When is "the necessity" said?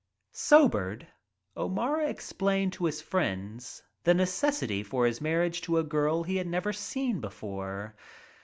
4.03-4.81